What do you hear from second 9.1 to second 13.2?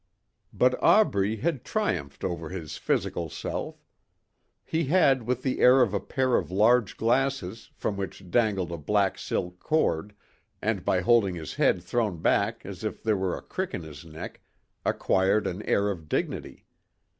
silk cord, and by holding his head thrown back as if there